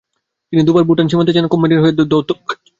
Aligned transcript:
তিনি 0.53 0.61
দু'বার 0.63 0.83
ভুটান 0.87 1.07
সীমান্তে 1.09 1.35
যান 1.35 1.45
কোম্পানির 1.47 1.81
হয়ে 1.81 1.93
দৌত্যকার্যে। 2.11 2.67